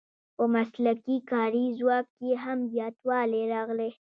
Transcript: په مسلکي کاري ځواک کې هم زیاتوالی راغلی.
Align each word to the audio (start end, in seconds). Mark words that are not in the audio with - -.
په 0.35 0.43
مسلکي 0.55 1.17
کاري 1.31 1.65
ځواک 1.79 2.05
کې 2.17 2.31
هم 2.43 2.59
زیاتوالی 2.73 3.43
راغلی. 3.53 3.91